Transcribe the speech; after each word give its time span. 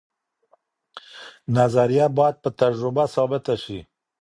نظریه 1.57 2.07
باید 2.17 2.35
په 2.43 2.49
تجربه 2.59 3.03
ثابته 3.15 3.53
سي. 3.63 3.79